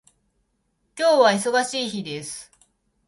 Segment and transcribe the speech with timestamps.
[0.97, 2.49] 今日は忙しい日です